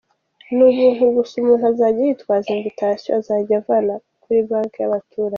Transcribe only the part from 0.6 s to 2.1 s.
ubuntu gusa umuntu zajya